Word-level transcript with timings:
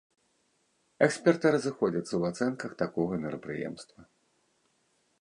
Эксперты 1.07 1.51
разыходзяцца 1.57 2.09
ў 2.19 2.23
ацэнках 2.33 2.71
такога 2.83 3.13
мерапрыемства. 3.27 4.01